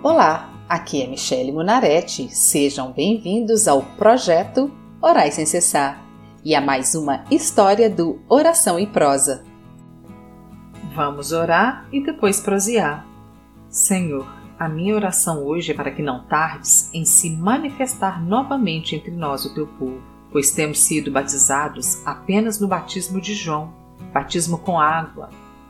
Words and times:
Olá, 0.00 0.48
aqui 0.68 1.02
é 1.02 1.08
Michele 1.08 1.50
Munaretti. 1.50 2.28
Sejam 2.32 2.92
bem-vindos 2.92 3.66
ao 3.66 3.82
projeto 3.82 4.70
Orais 5.02 5.34
sem 5.34 5.44
cessar 5.44 6.00
e 6.44 6.54
a 6.54 6.60
mais 6.60 6.94
uma 6.94 7.24
história 7.32 7.90
do 7.90 8.20
Oração 8.28 8.78
em 8.78 8.86
Prosa. 8.86 9.44
Vamos 10.94 11.32
orar 11.32 11.88
e 11.92 12.00
depois 12.00 12.40
prosear. 12.40 13.04
Senhor, 13.68 14.24
a 14.56 14.68
minha 14.68 14.94
oração 14.94 15.44
hoje 15.44 15.72
é 15.72 15.74
para 15.74 15.90
que 15.90 16.00
não 16.00 16.24
tardes 16.26 16.94
em 16.94 17.04
se 17.04 17.30
manifestar 17.30 18.22
novamente 18.22 18.94
entre 18.94 19.10
nós, 19.10 19.44
o 19.44 19.52
teu 19.52 19.66
povo, 19.66 20.00
pois 20.30 20.52
temos 20.52 20.78
sido 20.78 21.10
batizados 21.10 22.06
apenas 22.06 22.60
no 22.60 22.68
batismo 22.68 23.20
de 23.20 23.34
João, 23.34 23.74
batismo 24.12 24.58
com 24.58 24.78
água, 24.78 25.28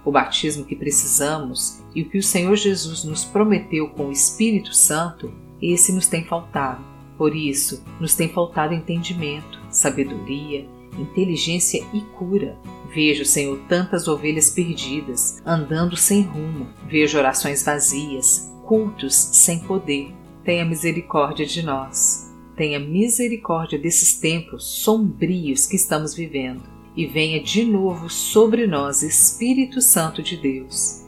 o 0.08 0.12
batismo 0.12 0.64
que 0.64 0.75
precisamos 0.75 1.82
e 1.94 2.00
o 2.00 2.08
que 2.08 2.17
o 2.17 2.22
Senhor 2.22 2.57
Jesus 2.57 3.04
nos 3.04 3.26
prometeu 3.26 3.90
com 3.90 4.07
o 4.07 4.12
Espírito 4.12 4.75
Santo, 4.75 5.31
esse 5.61 5.93
nos 5.93 6.07
tem 6.07 6.25
faltado. 6.25 6.82
Por 7.18 7.36
isso, 7.36 7.84
nos 8.00 8.14
tem 8.14 8.26
faltado 8.26 8.72
entendimento, 8.72 9.61
sabedoria, 9.71 10.67
inteligência 10.98 11.84
e 11.93 12.00
cura. 12.17 12.57
Vejo, 12.94 13.26
Senhor, 13.26 13.61
tantas 13.68 14.08
ovelhas 14.08 14.48
perdidas, 14.48 15.43
andando 15.44 15.94
sem 15.94 16.22
rumo. 16.22 16.68
Vejo 16.89 17.18
orações 17.18 17.62
vazias, 17.62 18.50
cultos 18.64 19.14
sem 19.14 19.59
poder. 19.59 20.14
Tenha 20.43 20.64
misericórdia 20.64 21.45
de 21.45 21.62
nós. 21.62 22.32
Tenha 22.56 22.81
misericórdia 22.81 23.79
desses 23.79 24.18
tempos 24.18 24.64
sombrios 24.64 25.67
que 25.67 25.76
estamos 25.76 26.14
vivendo 26.14 26.78
e 26.98 27.07
venha 27.07 27.40
de 27.40 27.64
novo 27.64 28.11
sobre 28.11 28.66
nós, 28.66 29.04
Espírito 29.04 29.80
Santo 29.80 30.20
de 30.20 30.36
Deus. 30.36 31.06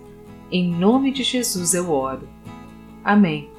Em 0.48 0.70
nome 0.70 1.10
de 1.10 1.24
Jesus 1.24 1.74
eu 1.74 1.90
oro. 1.90 2.28
Amém. 3.02 3.50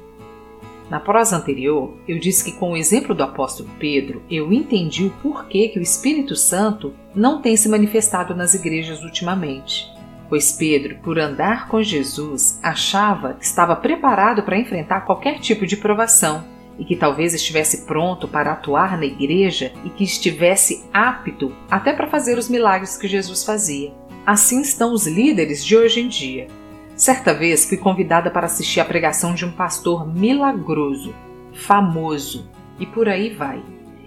Na 0.88 0.98
prosa 0.98 1.36
anterior, 1.36 1.94
eu 2.08 2.18
disse 2.18 2.42
que 2.42 2.58
com 2.58 2.72
o 2.72 2.76
exemplo 2.76 3.14
do 3.14 3.22
apóstolo 3.22 3.68
Pedro, 3.78 4.22
eu 4.30 4.50
entendi 4.50 5.04
o 5.04 5.14
porquê 5.22 5.68
que 5.68 5.78
o 5.78 5.82
Espírito 5.82 6.34
Santo 6.34 6.94
não 7.14 7.42
tem 7.42 7.54
se 7.54 7.68
manifestado 7.68 8.34
nas 8.34 8.54
igrejas 8.54 9.02
ultimamente. 9.02 9.86
Pois 10.30 10.52
Pedro, 10.52 10.96
por 11.02 11.18
andar 11.18 11.68
com 11.68 11.82
Jesus, 11.82 12.58
achava 12.62 13.34
que 13.34 13.44
estava 13.44 13.76
preparado 13.76 14.42
para 14.42 14.58
enfrentar 14.58 15.02
qualquer 15.02 15.38
tipo 15.38 15.66
de 15.66 15.76
provação 15.76 16.50
e 16.78 16.84
que 16.84 16.96
talvez 16.96 17.34
estivesse 17.34 17.86
pronto 17.86 18.26
para 18.26 18.52
atuar 18.52 18.96
na 18.98 19.04
igreja 19.04 19.72
e 19.84 19.90
que 19.90 20.04
estivesse 20.04 20.84
apto 20.92 21.52
até 21.70 21.92
para 21.92 22.08
fazer 22.08 22.38
os 22.38 22.48
milagres 22.48 22.96
que 22.96 23.08
Jesus 23.08 23.44
fazia. 23.44 23.92
Assim 24.24 24.60
estão 24.60 24.92
os 24.92 25.06
líderes 25.06 25.64
de 25.64 25.76
hoje 25.76 26.00
em 26.00 26.08
dia. 26.08 26.48
Certa 26.94 27.34
vez 27.34 27.64
fui 27.64 27.76
convidada 27.76 28.30
para 28.30 28.46
assistir 28.46 28.80
à 28.80 28.84
pregação 28.84 29.34
de 29.34 29.44
um 29.44 29.52
pastor 29.52 30.06
milagroso, 30.06 31.14
famoso, 31.52 32.48
e 32.78 32.86
por 32.86 33.08
aí 33.08 33.30
vai. 33.30 33.62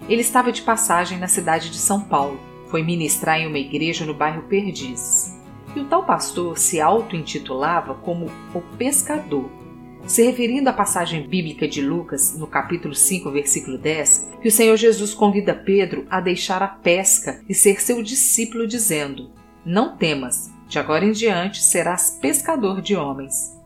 Ele 0.08 0.20
estava 0.20 0.52
de 0.52 0.62
passagem 0.62 1.18
na 1.18 1.28
cidade 1.28 1.70
de 1.70 1.76
São 1.76 2.00
Paulo. 2.00 2.38
Foi 2.68 2.82
ministrar 2.82 3.38
em 3.38 3.46
uma 3.46 3.58
igreja 3.58 4.04
no 4.04 4.14
bairro 4.14 4.42
Perdizes. 4.42 5.36
E 5.74 5.80
o 5.80 5.84
tal 5.84 6.04
pastor 6.04 6.56
se 6.58 6.80
auto-intitulava 6.80 7.94
como 7.94 8.26
o 8.54 8.60
pescador 8.78 9.50
se 10.06 10.22
referindo 10.22 10.70
à 10.70 10.72
passagem 10.72 11.26
bíblica 11.26 11.66
de 11.66 11.82
Lucas, 11.82 12.38
no 12.38 12.46
capítulo 12.46 12.94
5, 12.94 13.30
versículo 13.30 13.76
10, 13.76 14.30
que 14.40 14.48
o 14.48 14.52
Senhor 14.52 14.76
Jesus 14.76 15.12
convida 15.12 15.54
Pedro 15.54 16.06
a 16.08 16.20
deixar 16.20 16.62
a 16.62 16.68
pesca 16.68 17.42
e 17.48 17.54
ser 17.54 17.80
seu 17.80 18.02
discípulo, 18.02 18.66
dizendo: 18.66 19.30
Não 19.64 19.96
temas, 19.96 20.50
de 20.68 20.78
agora 20.78 21.04
em 21.04 21.12
diante 21.12 21.62
serás 21.62 22.18
pescador 22.20 22.80
de 22.80 22.94
homens. 22.94 23.56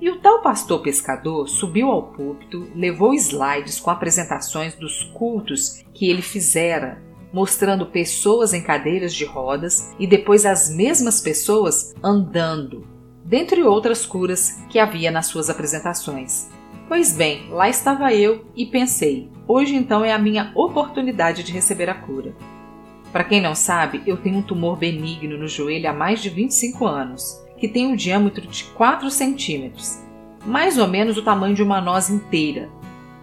E 0.00 0.08
o 0.08 0.20
tal 0.20 0.40
pastor 0.40 0.80
pescador 0.80 1.46
subiu 1.48 1.90
ao 1.90 2.04
púlpito, 2.12 2.70
levou 2.74 3.12
slides 3.12 3.78
com 3.78 3.90
apresentações 3.90 4.74
dos 4.74 5.04
cultos 5.12 5.84
que 5.92 6.08
ele 6.08 6.22
fizera, 6.22 7.02
mostrando 7.32 7.84
pessoas 7.84 8.54
em 8.54 8.62
cadeiras 8.62 9.12
de 9.12 9.24
rodas 9.24 9.92
e 9.98 10.06
depois 10.06 10.46
as 10.46 10.74
mesmas 10.74 11.20
pessoas 11.20 11.94
andando, 12.02 12.86
dentre 13.30 13.62
outras 13.62 14.04
curas 14.04 14.60
que 14.68 14.76
havia 14.76 15.08
nas 15.08 15.26
suas 15.26 15.48
apresentações. 15.48 16.48
Pois 16.88 17.12
bem, 17.12 17.48
lá 17.50 17.68
estava 17.68 18.12
eu 18.12 18.44
e 18.56 18.66
pensei: 18.66 19.30
hoje 19.46 19.76
então 19.76 20.04
é 20.04 20.12
a 20.12 20.18
minha 20.18 20.50
oportunidade 20.52 21.44
de 21.44 21.52
receber 21.52 21.88
a 21.88 21.94
cura. 21.94 22.34
Para 23.12 23.22
quem 23.22 23.40
não 23.40 23.54
sabe, 23.54 24.02
eu 24.04 24.16
tenho 24.16 24.38
um 24.38 24.42
tumor 24.42 24.76
benigno 24.76 25.38
no 25.38 25.46
joelho 25.46 25.88
há 25.88 25.92
mais 25.92 26.20
de 26.20 26.28
25 26.28 26.84
anos, 26.84 27.40
que 27.56 27.68
tem 27.68 27.86
um 27.86 27.94
diâmetro 27.94 28.48
de 28.48 28.64
4 28.64 29.08
centímetros, 29.12 30.00
mais 30.44 30.76
ou 30.76 30.88
menos 30.88 31.16
o 31.16 31.22
tamanho 31.22 31.54
de 31.54 31.62
uma 31.62 31.80
noz 31.80 32.10
inteira. 32.10 32.68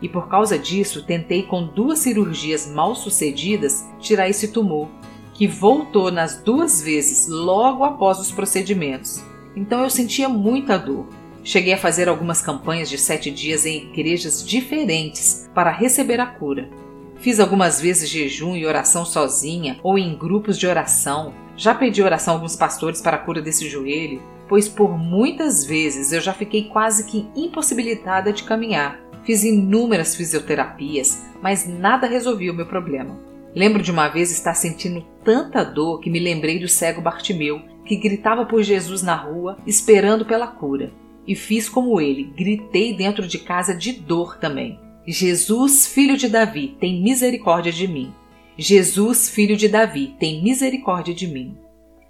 E 0.01 0.07
por 0.07 0.29
causa 0.29 0.57
disso, 0.57 1.05
tentei 1.05 1.43
com 1.43 1.67
duas 1.67 1.99
cirurgias 1.99 2.65
mal 2.65 2.95
sucedidas 2.95 3.85
tirar 3.99 4.29
esse 4.29 4.53
tumor, 4.53 4.87
que 5.33 5.47
voltou 5.47 6.11
nas 6.11 6.41
duas 6.41 6.81
vezes 6.81 7.27
logo 7.27 7.83
após 7.83 8.19
os 8.19 8.31
procedimentos 8.31 9.21
então 9.57 9.83
eu 9.83 9.89
sentia 9.89 10.29
muita 10.29 10.77
dor. 10.77 11.07
Cheguei 11.43 11.73
a 11.73 11.77
fazer 11.77 12.07
algumas 12.07 12.41
campanhas 12.41 12.89
de 12.89 12.97
sete 12.97 13.31
dias 13.31 13.65
em 13.65 13.85
igrejas 13.85 14.45
diferentes 14.45 15.49
para 15.53 15.71
receber 15.71 16.19
a 16.19 16.27
cura. 16.27 16.69
Fiz 17.15 17.39
algumas 17.39 17.81
vezes 17.81 18.09
jejum 18.09 18.55
e 18.55 18.65
oração 18.65 19.03
sozinha 19.03 19.79
ou 19.81 19.97
em 19.97 20.15
grupos 20.15 20.59
de 20.59 20.67
oração. 20.67 21.33
Já 21.55 21.73
pedi 21.73 22.03
oração 22.03 22.35
a 22.35 22.37
alguns 22.37 22.55
pastores 22.55 23.01
para 23.01 23.17
a 23.17 23.19
cura 23.19 23.41
desse 23.41 23.67
joelho, 23.67 24.21
pois 24.47 24.69
por 24.69 24.95
muitas 24.95 25.65
vezes 25.65 26.11
eu 26.11 26.21
já 26.21 26.33
fiquei 26.33 26.65
quase 26.65 27.05
que 27.05 27.27
impossibilitada 27.35 28.31
de 28.31 28.43
caminhar. 28.43 28.99
Fiz 29.23 29.43
inúmeras 29.43 30.15
fisioterapias, 30.15 31.25
mas 31.41 31.67
nada 31.67 32.05
resolvia 32.05 32.51
o 32.51 32.55
meu 32.55 32.67
problema. 32.67 33.19
Lembro 33.55 33.81
de 33.81 33.89
uma 33.89 34.07
vez 34.07 34.31
estar 34.31 34.53
sentindo 34.53 35.03
tanta 35.23 35.63
dor 35.63 35.99
que 35.99 36.11
me 36.11 36.19
lembrei 36.19 36.59
do 36.59 36.67
cego 36.67 37.01
Bartimeu, 37.01 37.59
que 37.87 37.95
gritava 37.95 38.45
por 38.45 38.61
Jesus 38.61 39.01
na 39.01 39.15
rua, 39.15 39.57
esperando 39.65 40.25
pela 40.25 40.47
cura. 40.47 40.91
E 41.25 41.35
fiz 41.35 41.67
como 41.67 41.99
ele, 41.99 42.23
gritei 42.23 42.95
dentro 42.95 43.27
de 43.27 43.39
casa 43.39 43.73
de 43.73 43.93
dor 43.93 44.37
também. 44.37 44.79
Jesus, 45.05 45.87
filho 45.87 46.17
de 46.17 46.27
Davi, 46.27 46.75
tem 46.79 47.01
misericórdia 47.01 47.71
de 47.71 47.87
mim. 47.87 48.13
Jesus, 48.57 49.29
filho 49.29 49.55
de 49.55 49.69
Davi, 49.69 50.15
tem 50.19 50.43
misericórdia 50.43 51.13
de 51.13 51.27
mim. 51.27 51.57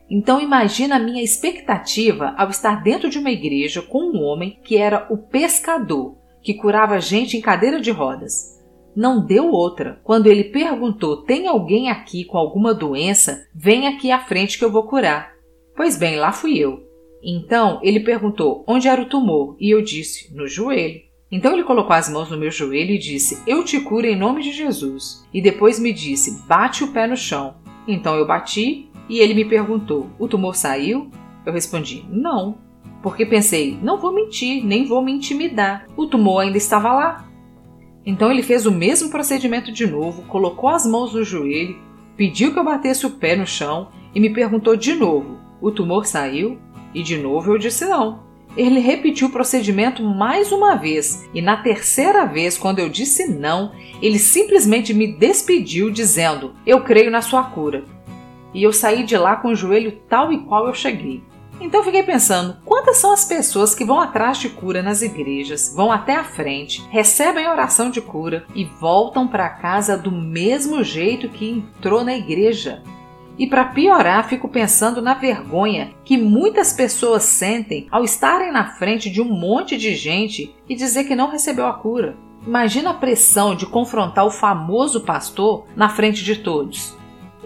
Então 0.10 0.42
imagina 0.42 0.96
a 0.96 1.00
minha 1.00 1.22
expectativa 1.22 2.34
ao 2.38 2.50
estar 2.50 2.82
dentro 2.82 3.10
de 3.10 3.20
uma 3.20 3.30
igreja 3.30 3.82
com 3.82 4.12
um 4.12 4.24
homem 4.24 4.58
que 4.64 4.78
era 4.78 5.06
o 5.10 5.18
pescador, 5.18 6.18
que 6.42 6.54
curava 6.54 7.00
gente 7.00 7.36
em 7.36 7.42
cadeira 7.42 7.80
de 7.80 7.92
rodas. 7.92 8.58
Não 8.96 9.24
deu 9.24 9.52
outra. 9.52 10.00
Quando 10.04 10.26
ele 10.26 10.46
perguntou: 10.46 11.18
Tem 11.18 11.48
alguém 11.48 11.92
aqui 11.92 12.26
com 12.26 12.38
alguma 12.38 12.74
doença? 12.74 13.46
Vem 13.54 13.88
aqui 13.88 14.10
à 14.10 14.20
frente 14.20 14.58
que 14.58 14.66
eu 14.66 14.72
vou 14.72 14.88
curar. 14.88 15.37
Pois 15.78 15.96
bem, 15.96 16.16
lá 16.16 16.32
fui 16.32 16.58
eu. 16.58 16.84
Então 17.24 17.80
ele 17.84 18.00
perguntou 18.00 18.66
onde 18.68 18.88
era 18.88 19.00
o 19.00 19.06
tumor 19.06 19.56
e 19.60 19.70
eu 19.70 19.80
disse: 19.80 20.36
no 20.36 20.48
joelho. 20.48 21.02
Então 21.32 21.54
ele 21.54 21.64
colocou 21.64 21.96
as 21.96 22.10
mãos 22.10 22.32
no 22.32 22.38
meu 22.38 22.50
joelho 22.50 22.92
e 22.92 22.98
disse: 22.98 23.44
Eu 23.46 23.64
te 23.64 23.80
curo 23.80 24.08
em 24.08 24.16
nome 24.16 24.42
de 24.42 24.52
Jesus. 24.52 25.24
E 25.32 25.40
depois 25.40 25.80
me 25.80 25.94
disse: 25.94 26.42
Bate 26.48 26.84
o 26.84 26.92
pé 26.92 27.06
no 27.06 27.16
chão. 27.16 27.58
Então 27.88 28.16
eu 28.16 28.26
bati 28.26 28.90
e 29.08 29.20
ele 29.20 29.36
me 29.36 29.46
perguntou: 29.46 30.10
O 30.18 30.28
tumor 30.28 30.56
saiu? 30.56 31.12
Eu 31.46 31.54
respondi: 31.54 32.04
Não. 32.10 32.58
Porque 33.04 33.24
pensei: 33.24 33.78
Não 33.80 34.00
vou 34.00 34.12
mentir, 34.12 34.66
nem 34.66 34.86
vou 34.86 35.04
me 35.04 35.12
intimidar. 35.12 35.86
O 35.96 36.08
tumor 36.08 36.40
ainda 36.40 36.58
estava 36.58 36.92
lá. 36.92 37.30
Então 38.04 38.32
ele 38.32 38.42
fez 38.42 38.66
o 38.66 38.72
mesmo 38.72 39.12
procedimento 39.12 39.72
de 39.72 39.86
novo, 39.86 40.24
colocou 40.24 40.70
as 40.70 40.88
mãos 40.88 41.14
no 41.14 41.24
joelho, 41.24 41.78
pediu 42.16 42.52
que 42.52 42.58
eu 42.58 42.64
batesse 42.64 43.06
o 43.06 43.12
pé 43.12 43.36
no 43.36 43.46
chão 43.46 43.90
e 44.16 44.20
me 44.20 44.34
perguntou 44.34 44.76
de 44.76 44.96
novo: 44.96 45.37
o 45.62 45.72
tumor 45.72 46.06
saiu 46.06 46.60
e 46.94 47.04
de 47.04 47.18
novo 47.18 47.52
eu 47.52 47.58
disse 47.58 47.86
não. 47.86 48.26
Ele 48.56 48.80
repetiu 48.80 49.28
o 49.28 49.32
procedimento 49.32 50.02
mais 50.02 50.52
uma 50.52 50.76
vez 50.76 51.28
e 51.34 51.42
na 51.42 51.58
terceira 51.58 52.26
vez, 52.26 52.58
quando 52.58 52.80
eu 52.80 52.90
disse 52.90 53.28
não, 53.28 53.72
ele 54.02 54.18
simplesmente 54.18 54.94
me 54.94 55.08
despediu 55.14 55.92
dizendo: 55.92 56.54
Eu 56.66 56.84
creio 56.84 57.12
na 57.12 57.22
sua 57.22 57.44
cura. 57.44 57.84
E 58.54 58.64
eu 58.64 58.74
saí 58.74 59.04
de 59.04 59.16
lá 59.16 59.36
com 59.36 59.50
o 59.50 59.56
joelho 59.56 59.92
tal 60.10 60.34
e 60.34 60.40
qual 60.40 60.68
eu 60.68 60.74
cheguei. 60.74 61.24
Então 61.60 61.84
fiquei 61.84 62.04
pensando: 62.04 62.58
quantas 62.66 62.98
são 62.98 63.12
as 63.12 63.26
pessoas 63.26 63.74
que 63.74 63.86
vão 63.86 64.00
atrás 64.00 64.38
de 64.38 64.50
cura 64.50 64.82
nas 64.82 65.02
igrejas, 65.02 65.74
vão 65.76 65.92
até 65.92 66.16
a 66.16 66.24
frente, 66.24 66.84
recebem 66.90 67.48
oração 67.48 67.90
de 67.90 68.02
cura 68.02 68.46
e 68.56 68.64
voltam 68.64 69.28
para 69.28 69.50
casa 69.50 69.98
do 69.98 70.12
mesmo 70.12 70.84
jeito 70.84 71.30
que 71.30 71.50
entrou 71.50 72.04
na 72.04 72.16
igreja? 72.16 72.84
E 73.38 73.46
para 73.46 73.66
piorar, 73.66 74.28
fico 74.28 74.50
pensando 74.50 75.02
na 75.02 75.14
vergonha 75.14 75.92
que 76.04 76.18
muitas 76.18 76.74
pessoas 76.74 77.24
sentem 77.24 77.88
ao 77.92 78.04
estarem 78.04 78.52
na 78.52 78.66
frente 78.66 79.10
de 79.10 79.22
um 79.22 79.26
monte 79.26 79.78
de 79.78 79.96
gente 79.96 80.56
e 80.68 80.76
dizer 80.76 81.04
que 81.04 81.16
não 81.16 81.30
recebeu 81.30 81.68
a 81.68 81.74
cura. 81.74 82.18
Imagina 82.46 82.92
a 82.92 82.96
pressão 82.96 83.56
de 83.56 83.66
confrontar 83.66 84.26
o 84.26 84.32
famoso 84.32 85.02
pastor 85.02 85.66
na 85.76 85.90
frente 85.90 86.24
de 86.24 86.38
todos. 86.38 86.96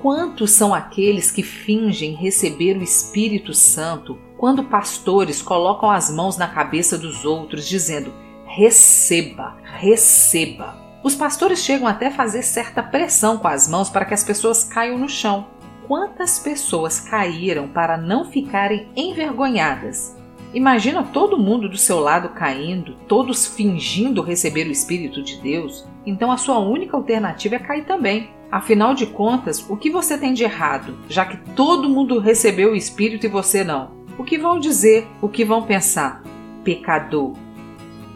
Quantos 0.01 0.51
são 0.51 0.73
aqueles 0.73 1.29
que 1.29 1.43
fingem 1.43 2.13
receber 2.13 2.77
o 2.77 2.83
Espírito 2.83 3.53
Santo 3.53 4.17
quando 4.37 4.63
pastores 4.63 5.41
colocam 5.41 5.91
as 5.91 6.09
mãos 6.09 6.37
na 6.37 6.47
cabeça 6.47 6.97
dos 6.97 7.25
outros, 7.25 7.67
dizendo: 7.67 8.13
receba, 8.45 9.57
receba. 9.63 10.75
Os 11.03 11.15
pastores 11.15 11.59
chegam 11.59 11.87
até 11.87 12.07
a 12.07 12.11
fazer 12.11 12.43
certa 12.43 12.81
pressão 12.81 13.37
com 13.37 13.47
as 13.47 13.67
mãos 13.67 13.89
para 13.89 14.05
que 14.05 14.13
as 14.13 14.23
pessoas 14.23 14.63
caiam 14.63 14.97
no 14.97 15.09
chão. 15.09 15.47
Quantas 15.87 16.39
pessoas 16.39 16.99
caíram 16.99 17.67
para 17.67 17.97
não 17.97 18.25
ficarem 18.25 18.87
envergonhadas? 18.95 20.15
Imagina 20.53 21.03
todo 21.03 21.37
mundo 21.37 21.69
do 21.69 21.77
seu 21.77 21.99
lado 21.99 22.29
caindo, 22.29 22.95
todos 23.07 23.47
fingindo 23.47 24.21
receber 24.21 24.67
o 24.67 24.71
Espírito 24.71 25.23
de 25.23 25.37
Deus. 25.37 25.85
Então 26.05 26.31
a 26.31 26.37
sua 26.37 26.59
única 26.59 26.95
alternativa 26.95 27.55
é 27.55 27.59
cair 27.59 27.85
também. 27.85 28.29
Afinal 28.51 28.93
de 28.93 29.05
contas, 29.05 29.65
o 29.69 29.77
que 29.77 29.89
você 29.89 30.17
tem 30.17 30.33
de 30.33 30.43
errado, 30.43 30.97
já 31.07 31.25
que 31.25 31.37
todo 31.55 31.89
mundo 31.89 32.19
recebeu 32.19 32.73
o 32.73 32.75
Espírito 32.75 33.25
e 33.25 33.29
você 33.29 33.63
não? 33.63 33.91
O 34.17 34.25
que 34.25 34.37
vão 34.37 34.59
dizer? 34.59 35.07
O 35.21 35.29
que 35.29 35.45
vão 35.45 35.63
pensar? 35.63 36.21
Pecador. 36.63 37.33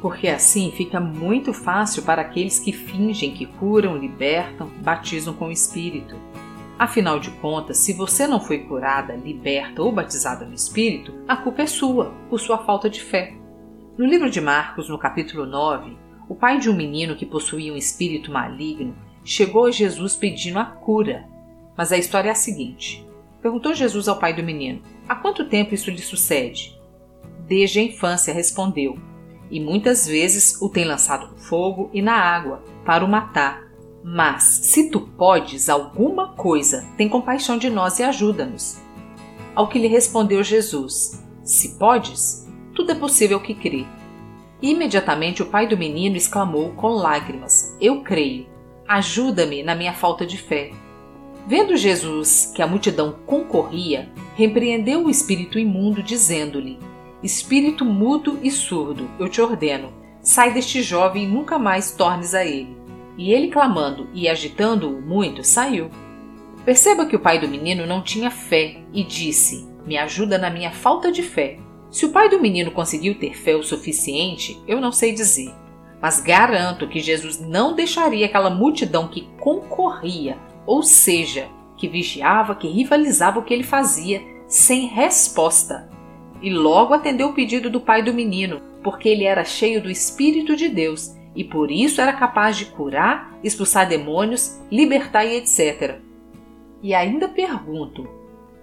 Porque 0.02 0.28
assim 0.28 0.72
fica 0.76 1.00
muito 1.00 1.54
fácil 1.54 2.04
para 2.04 2.22
aqueles 2.22 2.60
que 2.60 2.74
fingem 2.74 3.32
que 3.32 3.46
curam, 3.46 3.98
libertam, 3.98 4.70
batizam 4.84 5.34
com 5.34 5.48
o 5.48 5.52
Espírito. 5.52 6.16
Afinal 6.78 7.20
de 7.20 7.32
contas, 7.32 7.78
se 7.78 7.94
você 7.94 8.28
não 8.28 8.40
foi 8.40 8.60
curada, 8.60 9.16
liberta 9.16 9.82
ou 9.82 9.94
batizada 9.94 10.46
no 10.46 10.54
Espírito, 10.54 11.14
a 11.28 11.38
culpa 11.38 11.62
é 11.62 11.68
sua, 11.68 12.14
por 12.30 12.40
sua 12.40 12.58
falta 12.58 12.90
de 12.90 13.02
fé. 13.02 13.34
No 13.98 14.06
livro 14.06 14.30
de 14.30 14.42
Marcos, 14.42 14.90
no 14.90 15.00
capítulo 15.00 15.46
9, 15.46 15.98
o 16.28 16.36
pai 16.36 16.60
de 16.60 16.70
um 16.70 16.76
menino 16.76 17.16
que 17.16 17.26
possuía 17.26 17.72
um 17.72 17.78
espírito 17.78 18.30
maligno 18.30 18.96
chegou 19.24 19.66
a 19.66 19.72
Jesus 19.72 20.16
pedindo 20.16 20.60
a 20.60 20.66
cura. 20.66 21.26
Mas 21.78 21.94
a 21.94 21.98
história 21.98 22.30
é 22.30 22.32
a 22.32 22.36
seguinte: 22.36 23.08
perguntou 23.42 23.74
Jesus 23.74 24.10
ao 24.10 24.20
pai 24.20 24.34
do 24.34 24.44
menino: 24.44 24.82
Há 25.08 25.16
quanto 25.16 25.46
tempo 25.46 25.74
isso 25.74 25.90
lhe 25.90 26.02
sucede? 26.02 26.78
Desde 27.48 27.80
a 27.80 27.84
infância, 27.84 28.34
respondeu, 28.34 28.98
e 29.50 29.60
muitas 29.60 30.08
vezes 30.08 30.62
o 30.62 30.68
tem 30.68 30.84
lançado 30.84 31.28
no 31.28 31.38
fogo 31.38 31.90
e 31.94 32.02
na 32.02 32.16
água 32.16 32.64
para 32.84 33.06
o 33.06 33.08
matar. 33.08 33.65
Mas, 34.08 34.44
se 34.44 34.92
tu 34.92 35.00
podes 35.00 35.68
alguma 35.68 36.34
coisa, 36.34 36.88
tem 36.96 37.10
compaixão 37.10 37.58
de 37.58 37.72
nós 37.72 37.98
e 37.98 38.04
ajuda-nos. 38.04 38.80
Ao 39.56 39.68
que 39.68 39.80
lhe 39.80 39.88
respondeu 39.88 40.44
Jesus: 40.44 41.24
Se 41.44 41.80
podes, 41.80 42.48
tudo 42.76 42.92
é 42.92 42.96
possível 42.96 43.40
que 43.40 43.56
crê. 43.56 43.84
Imediatamente 44.62 45.42
o 45.42 45.48
pai 45.48 45.66
do 45.66 45.76
menino 45.76 46.16
exclamou 46.16 46.70
com 46.74 46.90
lágrimas: 46.90 47.76
Eu 47.82 48.04
creio, 48.04 48.46
ajuda-me 48.88 49.64
na 49.64 49.74
minha 49.74 49.94
falta 49.94 50.24
de 50.24 50.38
fé. 50.38 50.72
Vendo 51.48 51.76
Jesus 51.76 52.52
que 52.56 52.62
a 52.62 52.68
multidão 52.68 53.16
concorria, 53.26 54.08
repreendeu 54.36 55.06
o 55.06 55.10
espírito 55.10 55.58
imundo, 55.58 56.04
dizendo-lhe: 56.04 56.78
Espírito 57.24 57.84
mudo 57.84 58.38
e 58.44 58.52
surdo, 58.52 59.10
eu 59.18 59.28
te 59.28 59.42
ordeno, 59.42 59.92
sai 60.22 60.54
deste 60.54 60.84
jovem 60.84 61.24
e 61.24 61.28
nunca 61.28 61.58
mais 61.58 61.90
tornes 61.90 62.36
a 62.36 62.46
ele. 62.46 62.85
E 63.18 63.32
ele, 63.32 63.48
clamando 63.48 64.10
e 64.14 64.28
agitando-o 64.28 65.02
muito, 65.02 65.44
saiu. 65.44 65.90
Perceba 66.66 67.06
que 67.06 67.16
o 67.16 67.20
pai 67.20 67.40
do 67.40 67.48
menino 67.48 67.86
não 67.86 68.02
tinha 68.02 68.30
fé 68.30 68.78
e 68.92 69.04
disse: 69.04 69.68
Me 69.86 69.98
ajuda 69.98 70.38
na 70.38 70.50
minha 70.50 70.72
falta 70.72 71.12
de 71.12 71.22
fé. 71.22 71.60
Se 71.90 72.06
o 72.06 72.10
pai 72.10 72.28
do 72.28 72.42
menino 72.42 72.72
conseguiu 72.72 73.16
ter 73.16 73.36
fé 73.36 73.56
o 73.56 73.64
suficiente, 73.64 74.62
eu 74.68 74.82
não 74.82 74.92
sei 74.92 75.14
dizer. 75.14 75.54
Mas 76.02 76.20
garanto 76.20 76.88
que 76.88 77.00
Jesus 77.00 77.40
não 77.40 77.74
deixaria 77.74 78.26
aquela 78.26 78.50
multidão 78.50 79.08
que 79.08 79.30
concorria, 79.40 80.38
ou 80.66 80.84
seja, 80.84 81.48
que 81.78 81.88
vigiava, 81.88 82.56
que 82.56 82.68
rivalizava 82.68 83.40
o 83.40 83.44
que 83.44 83.54
ele 83.54 83.64
fazia, 83.64 84.22
sem 84.48 84.88
resposta. 84.88 85.90
E 86.42 86.50
logo 86.50 86.94
atendeu 86.94 87.30
o 87.30 87.34
pedido 87.34 87.70
do 87.70 87.80
pai 87.80 88.04
do 88.04 88.14
menino, 88.14 88.62
porque 88.84 89.08
ele 89.08 89.24
era 89.24 89.46
cheio 89.46 89.82
do 89.82 89.90
Espírito 89.90 90.56
de 90.56 90.68
Deus 90.68 91.15
e 91.36 91.44
por 91.44 91.70
isso 91.70 92.00
era 92.00 92.14
capaz 92.14 92.58
de 92.58 92.66
curar, 92.66 93.38
expulsar 93.44 93.88
demônios, 93.88 94.60
libertar 94.72 95.26
e 95.26 95.36
etc. 95.36 96.00
E 96.82 96.94
ainda 96.94 97.28
pergunto: 97.28 98.08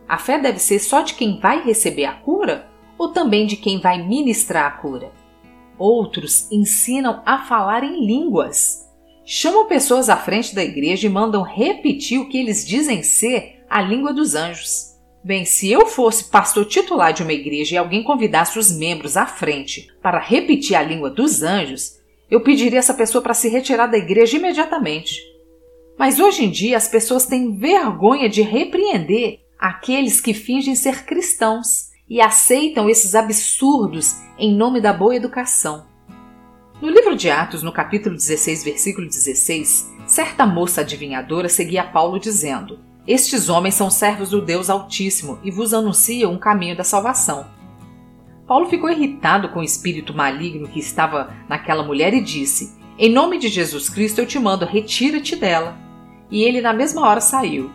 a 0.08 0.18
fé 0.18 0.38
deve 0.38 0.58
ser 0.58 0.78
só 0.78 1.02
de 1.02 1.14
quem 1.14 1.38
vai 1.38 1.62
receber 1.62 2.06
a 2.06 2.12
cura 2.12 2.68
ou 2.98 3.08
também 3.08 3.46
de 3.46 3.56
quem 3.56 3.80
vai 3.80 4.02
ministrar 4.02 4.66
a 4.66 4.70
cura? 4.70 5.12
Outros 5.78 6.50
ensinam 6.50 7.22
a 7.26 7.38
falar 7.38 7.82
em 7.82 8.04
línguas. 8.06 8.88
Chamam 9.24 9.66
pessoas 9.66 10.08
à 10.08 10.16
frente 10.16 10.54
da 10.54 10.62
igreja 10.62 11.06
e 11.06 11.10
mandam 11.10 11.42
repetir 11.42 12.20
o 12.20 12.28
que 12.28 12.38
eles 12.38 12.66
dizem 12.66 13.02
ser 13.02 13.64
a 13.68 13.80
língua 13.80 14.12
dos 14.12 14.34
anjos. 14.34 14.92
Bem, 15.24 15.44
se 15.44 15.70
eu 15.70 15.86
fosse 15.86 16.24
pastor 16.24 16.64
titular 16.66 17.12
de 17.12 17.22
uma 17.22 17.32
igreja 17.32 17.74
e 17.74 17.78
alguém 17.78 18.02
convidasse 18.02 18.58
os 18.58 18.76
membros 18.76 19.16
à 19.16 19.24
frente 19.24 19.88
para 20.02 20.18
repetir 20.18 20.76
a 20.76 20.82
língua 20.82 21.08
dos 21.08 21.42
anjos, 21.42 22.01
eu 22.32 22.40
pediria 22.40 22.78
essa 22.78 22.94
pessoa 22.94 23.20
para 23.20 23.34
se 23.34 23.46
retirar 23.50 23.88
da 23.88 23.98
igreja 23.98 24.38
imediatamente. 24.38 25.20
Mas 25.98 26.18
hoje 26.18 26.46
em 26.46 26.50
dia 26.50 26.78
as 26.78 26.88
pessoas 26.88 27.26
têm 27.26 27.58
vergonha 27.58 28.26
de 28.26 28.40
repreender 28.40 29.40
aqueles 29.58 30.18
que 30.18 30.32
fingem 30.32 30.74
ser 30.74 31.04
cristãos 31.04 31.90
e 32.08 32.22
aceitam 32.22 32.88
esses 32.88 33.14
absurdos 33.14 34.16
em 34.38 34.56
nome 34.56 34.80
da 34.80 34.94
boa 34.94 35.14
educação. 35.14 35.86
No 36.80 36.88
livro 36.88 37.14
de 37.14 37.28
Atos, 37.28 37.62
no 37.62 37.70
capítulo 37.70 38.16
16, 38.16 38.64
versículo 38.64 39.06
16, 39.06 39.92
certa 40.06 40.46
moça 40.46 40.80
adivinhadora 40.80 41.50
seguia 41.50 41.84
Paulo 41.84 42.18
dizendo: 42.18 42.80
Estes 43.06 43.50
homens 43.50 43.74
são 43.74 43.90
servos 43.90 44.30
do 44.30 44.40
Deus 44.40 44.70
Altíssimo 44.70 45.38
e 45.44 45.50
vos 45.50 45.74
anunciam 45.74 46.32
um 46.32 46.38
caminho 46.38 46.74
da 46.74 46.82
salvação. 46.82 47.44
Paulo 48.52 48.68
ficou 48.68 48.90
irritado 48.90 49.48
com 49.48 49.60
o 49.60 49.64
espírito 49.64 50.12
maligno 50.12 50.68
que 50.68 50.78
estava 50.78 51.34
naquela 51.48 51.82
mulher 51.82 52.12
e 52.12 52.20
disse: 52.20 52.76
Em 52.98 53.10
nome 53.10 53.38
de 53.38 53.48
Jesus 53.48 53.88
Cristo 53.88 54.18
eu 54.18 54.26
te 54.26 54.38
mando, 54.38 54.66
retira-te 54.66 55.34
dela. 55.34 55.78
E 56.30 56.42
ele 56.42 56.60
na 56.60 56.70
mesma 56.70 57.08
hora 57.08 57.22
saiu. 57.22 57.70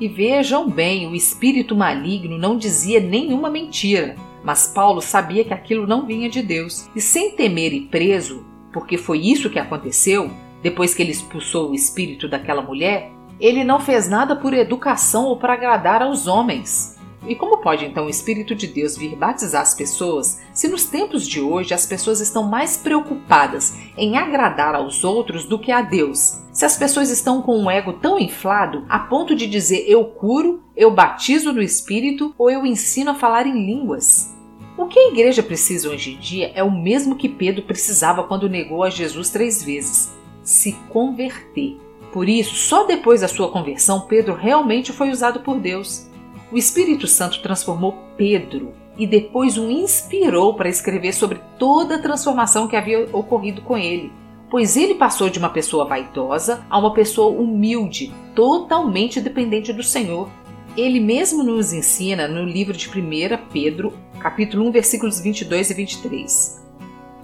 E 0.00 0.08
vejam 0.08 0.66
bem, 0.66 1.06
o 1.06 1.14
espírito 1.14 1.76
maligno 1.76 2.38
não 2.38 2.56
dizia 2.56 3.00
nenhuma 3.00 3.50
mentira, 3.50 4.16
mas 4.42 4.68
Paulo 4.68 5.02
sabia 5.02 5.44
que 5.44 5.52
aquilo 5.52 5.86
não 5.86 6.06
vinha 6.06 6.30
de 6.30 6.40
Deus. 6.40 6.88
E 6.96 7.02
sem 7.02 7.32
temer 7.32 7.74
e 7.74 7.82
preso, 7.82 8.46
porque 8.72 8.96
foi 8.96 9.18
isso 9.18 9.50
que 9.50 9.58
aconteceu, 9.58 10.30
depois 10.62 10.94
que 10.94 11.02
ele 11.02 11.12
expulsou 11.12 11.68
o 11.68 11.74
espírito 11.74 12.26
daquela 12.26 12.62
mulher, 12.62 13.12
ele 13.38 13.62
não 13.62 13.78
fez 13.78 14.08
nada 14.08 14.34
por 14.34 14.54
educação 14.54 15.26
ou 15.26 15.36
para 15.36 15.52
agradar 15.52 16.00
aos 16.00 16.26
homens. 16.26 16.97
E 17.28 17.34
como 17.34 17.58
pode 17.58 17.84
então 17.84 18.06
o 18.06 18.08
Espírito 18.08 18.54
de 18.54 18.66
Deus 18.66 18.96
vir 18.96 19.14
batizar 19.14 19.60
as 19.60 19.74
pessoas 19.74 20.40
se 20.54 20.66
nos 20.66 20.86
tempos 20.86 21.28
de 21.28 21.42
hoje 21.42 21.74
as 21.74 21.84
pessoas 21.84 22.22
estão 22.22 22.42
mais 22.42 22.78
preocupadas 22.78 23.76
em 23.98 24.16
agradar 24.16 24.74
aos 24.74 25.04
outros 25.04 25.44
do 25.44 25.58
que 25.58 25.70
a 25.70 25.82
Deus? 25.82 26.42
Se 26.50 26.64
as 26.64 26.78
pessoas 26.78 27.10
estão 27.10 27.42
com 27.42 27.58
um 27.58 27.70
ego 27.70 27.92
tão 27.92 28.18
inflado 28.18 28.86
a 28.88 28.98
ponto 28.98 29.34
de 29.34 29.46
dizer 29.46 29.84
eu 29.86 30.06
curo, 30.06 30.62
eu 30.74 30.90
batizo 30.90 31.52
no 31.52 31.60
Espírito 31.60 32.34
ou 32.38 32.50
eu 32.50 32.64
ensino 32.64 33.10
a 33.10 33.14
falar 33.14 33.46
em 33.46 33.66
línguas? 33.66 34.34
O 34.78 34.86
que 34.86 34.98
a 34.98 35.08
igreja 35.08 35.42
precisa 35.42 35.90
hoje 35.90 36.14
em 36.14 36.18
dia 36.18 36.50
é 36.54 36.64
o 36.64 36.70
mesmo 36.70 37.16
que 37.16 37.28
Pedro 37.28 37.62
precisava 37.62 38.24
quando 38.24 38.48
negou 38.48 38.82
a 38.82 38.88
Jesus 38.88 39.28
três 39.28 39.62
vezes: 39.62 40.14
se 40.42 40.72
converter. 40.88 41.76
Por 42.10 42.26
isso, 42.26 42.54
só 42.54 42.84
depois 42.84 43.20
da 43.20 43.28
sua 43.28 43.50
conversão, 43.50 44.02
Pedro 44.02 44.34
realmente 44.34 44.94
foi 44.94 45.10
usado 45.10 45.40
por 45.40 45.60
Deus. 45.60 46.07
O 46.50 46.56
Espírito 46.56 47.06
Santo 47.06 47.42
transformou 47.42 47.98
Pedro 48.16 48.72
e 48.96 49.06
depois 49.06 49.58
o 49.58 49.70
inspirou 49.70 50.54
para 50.54 50.68
escrever 50.68 51.12
sobre 51.12 51.40
toda 51.58 51.96
a 51.96 52.02
transformação 52.02 52.66
que 52.66 52.74
havia 52.74 53.06
ocorrido 53.12 53.60
com 53.60 53.76
ele, 53.76 54.10
pois 54.50 54.74
ele 54.74 54.94
passou 54.94 55.28
de 55.28 55.38
uma 55.38 55.50
pessoa 55.50 55.84
vaidosa 55.84 56.64
a 56.70 56.78
uma 56.78 56.94
pessoa 56.94 57.38
humilde, 57.38 58.12
totalmente 58.34 59.20
dependente 59.20 59.74
do 59.74 59.82
Senhor. 59.82 60.30
Ele 60.74 61.00
mesmo 61.00 61.42
nos 61.42 61.74
ensina 61.74 62.26
no 62.26 62.44
livro 62.44 62.74
de 62.74 62.88
1 62.88 63.48
Pedro, 63.52 63.92
capítulo 64.18 64.66
1, 64.68 64.72
versículos 64.72 65.20
22 65.20 65.70
e 65.70 65.74
23. 65.74 66.66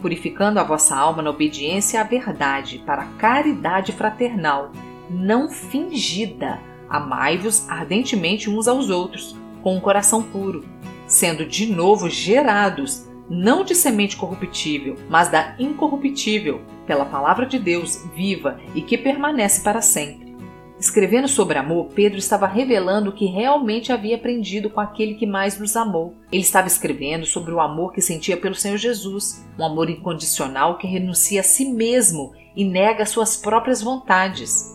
Purificando 0.02 0.60
a 0.60 0.64
vossa 0.64 0.94
alma 0.94 1.22
na 1.22 1.30
obediência 1.30 1.98
à 1.98 2.04
verdade, 2.04 2.82
para 2.84 3.02
a 3.02 3.12
caridade 3.16 3.90
fraternal, 3.92 4.70
não 5.08 5.48
fingida, 5.48 6.60
Amai-vos 6.88 7.68
ardentemente 7.68 8.48
uns 8.48 8.68
aos 8.68 8.90
outros, 8.90 9.36
com 9.62 9.76
um 9.76 9.80
coração 9.80 10.22
puro, 10.22 10.64
sendo 11.06 11.44
de 11.46 11.66
novo 11.66 12.08
gerados, 12.08 13.06
não 13.28 13.64
de 13.64 13.74
semente 13.74 14.16
corruptível, 14.16 14.96
mas 15.08 15.28
da 15.28 15.54
incorruptível, 15.58 16.60
pela 16.86 17.04
palavra 17.04 17.46
de 17.46 17.58
Deus 17.58 18.04
viva 18.14 18.60
e 18.74 18.82
que 18.82 18.98
permanece 18.98 19.62
para 19.62 19.80
sempre. 19.80 20.34
Escrevendo 20.78 21.28
sobre 21.28 21.56
amor, 21.56 21.88
Pedro 21.94 22.18
estava 22.18 22.46
revelando 22.46 23.10
o 23.10 23.12
que 23.14 23.26
realmente 23.26 23.92
havia 23.92 24.16
aprendido 24.16 24.68
com 24.68 24.80
aquele 24.80 25.14
que 25.14 25.24
mais 25.24 25.58
nos 25.58 25.76
amou. 25.76 26.14
Ele 26.30 26.42
estava 26.42 26.66
escrevendo 26.66 27.24
sobre 27.24 27.52
o 27.52 27.60
amor 27.60 27.92
que 27.92 28.02
sentia 28.02 28.36
pelo 28.36 28.54
Senhor 28.54 28.76
Jesus, 28.76 29.46
um 29.58 29.64
amor 29.64 29.88
incondicional 29.88 30.76
que 30.76 30.86
renuncia 30.86 31.40
a 31.40 31.44
si 31.44 31.72
mesmo 31.72 32.32
e 32.56 32.64
nega 32.64 33.06
suas 33.06 33.36
próprias 33.36 33.80
vontades. 33.80 34.74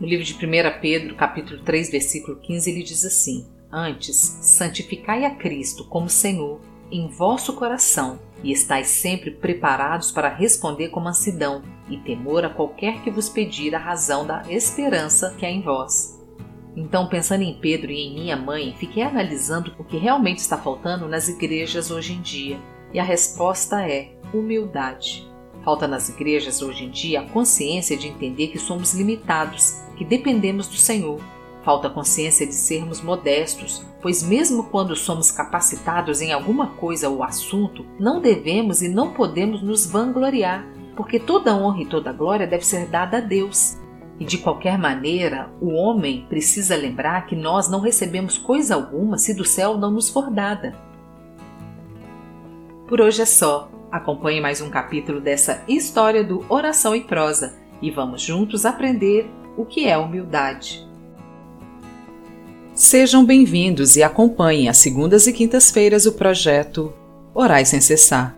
No 0.00 0.06
livro 0.06 0.24
de 0.24 0.34
1 0.34 0.38
Pedro, 0.80 1.14
capítulo 1.14 1.62
3, 1.62 1.90
versículo 1.90 2.36
15, 2.40 2.70
ele 2.70 2.82
diz 2.82 3.04
assim: 3.04 3.46
Antes, 3.70 4.16
santificai 4.16 5.24
a 5.24 5.34
Cristo 5.34 5.84
como 5.84 6.08
Senhor 6.08 6.60
em 6.90 7.08
vosso 7.08 7.54
coração 7.54 8.18
e 8.42 8.52
estáis 8.52 8.88
sempre 8.88 9.30
preparados 9.30 10.10
para 10.10 10.28
responder 10.28 10.88
com 10.88 11.00
mansidão 11.00 11.62
e 11.88 11.96
temor 11.98 12.44
a 12.44 12.50
qualquer 12.50 13.02
que 13.02 13.10
vos 13.10 13.28
pedir 13.28 13.74
a 13.74 13.78
razão 13.78 14.26
da 14.26 14.42
esperança 14.48 15.34
que 15.38 15.46
há 15.46 15.50
em 15.50 15.62
vós. 15.62 16.20
Então, 16.76 17.08
pensando 17.08 17.42
em 17.42 17.58
Pedro 17.58 17.90
e 17.90 18.00
em 18.00 18.14
minha 18.14 18.36
mãe, 18.36 18.74
fiquei 18.78 19.02
analisando 19.02 19.74
o 19.78 19.84
que 19.84 19.96
realmente 19.96 20.38
está 20.38 20.58
faltando 20.58 21.08
nas 21.08 21.28
igrejas 21.28 21.90
hoje 21.90 22.14
em 22.14 22.20
dia. 22.20 22.58
E 22.92 22.98
a 22.98 23.04
resposta 23.04 23.88
é 23.88 24.12
humildade. 24.32 25.28
Falta 25.64 25.86
nas 25.86 26.08
igrejas 26.08 26.60
hoje 26.60 26.84
em 26.84 26.90
dia 26.90 27.20
a 27.20 27.28
consciência 27.28 27.96
de 27.96 28.08
entender 28.08 28.48
que 28.48 28.58
somos 28.58 28.92
limitados, 28.92 29.83
que 29.96 30.04
dependemos 30.04 30.66
do 30.68 30.76
Senhor. 30.76 31.20
Falta 31.64 31.88
consciência 31.88 32.46
de 32.46 32.54
sermos 32.54 33.00
modestos, 33.00 33.84
pois, 34.02 34.22
mesmo 34.22 34.64
quando 34.64 34.94
somos 34.94 35.30
capacitados 35.30 36.20
em 36.20 36.32
alguma 36.32 36.68
coisa 36.68 37.08
ou 37.08 37.22
assunto, 37.22 37.86
não 37.98 38.20
devemos 38.20 38.82
e 38.82 38.88
não 38.88 39.12
podemos 39.12 39.62
nos 39.62 39.86
vangloriar, 39.86 40.66
porque 40.94 41.18
toda 41.18 41.56
honra 41.56 41.82
e 41.82 41.86
toda 41.86 42.12
glória 42.12 42.46
deve 42.46 42.66
ser 42.66 42.86
dada 42.86 43.16
a 43.16 43.20
Deus. 43.20 43.78
E 44.20 44.24
de 44.24 44.38
qualquer 44.38 44.78
maneira, 44.78 45.50
o 45.60 45.70
homem 45.70 46.26
precisa 46.28 46.76
lembrar 46.76 47.26
que 47.26 47.34
nós 47.34 47.68
não 47.68 47.80
recebemos 47.80 48.36
coisa 48.36 48.74
alguma 48.74 49.16
se 49.16 49.34
do 49.34 49.44
céu 49.44 49.78
não 49.78 49.90
nos 49.90 50.10
for 50.10 50.30
dada. 50.30 50.76
Por 52.86 53.00
hoje 53.00 53.22
é 53.22 53.26
só. 53.26 53.70
Acompanhe 53.90 54.40
mais 54.40 54.60
um 54.60 54.68
capítulo 54.68 55.20
dessa 55.20 55.64
história 55.66 56.22
do 56.22 56.44
Oração 56.48 56.94
e 56.94 57.00
Prosa 57.00 57.54
e 57.80 57.90
vamos 57.90 58.22
juntos 58.22 58.66
aprender 58.66 59.30
o 59.56 59.64
que 59.64 59.86
é 59.86 59.96
humildade. 59.96 60.86
Sejam 62.74 63.24
bem-vindos 63.24 63.96
e 63.96 64.02
acompanhem 64.02 64.68
às 64.68 64.78
segundas 64.78 65.26
e 65.26 65.32
quintas-feiras 65.32 66.06
o 66.06 66.12
projeto 66.12 66.92
Orais 67.32 67.68
sem 67.68 67.80
cessar. 67.80 68.36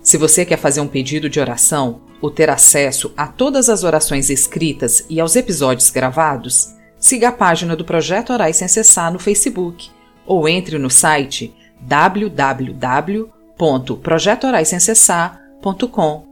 Se 0.00 0.16
você 0.16 0.44
quer 0.44 0.58
fazer 0.58 0.80
um 0.80 0.86
pedido 0.86 1.28
de 1.28 1.40
oração 1.40 2.00
ou 2.20 2.30
ter 2.30 2.48
acesso 2.48 3.12
a 3.16 3.26
todas 3.26 3.68
as 3.68 3.84
orações 3.84 4.30
escritas 4.30 5.04
e 5.10 5.20
aos 5.20 5.36
episódios 5.36 5.90
gravados, 5.90 6.74
siga 6.98 7.28
a 7.28 7.32
página 7.32 7.74
do 7.74 7.84
Projeto 7.84 8.32
Orais 8.32 8.56
sem 8.56 8.68
cessar 8.68 9.12
no 9.12 9.18
Facebook 9.18 9.90
ou 10.24 10.48
entre 10.48 10.78
no 10.78 10.90
site 10.90 11.54
www 11.80 13.36
www.projetoraissemcessar.com. 13.56 16.26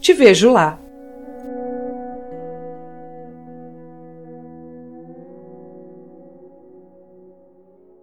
Te 0.00 0.14
vejo 0.14 0.50
lá! 0.50 0.80